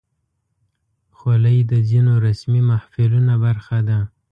خولۍ 1.17 1.59
د 1.71 1.73
ځینو 1.89 2.13
رسمي 2.25 2.61
محفلونو 2.71 3.33
برخه 3.45 3.77
ده. 3.87 3.99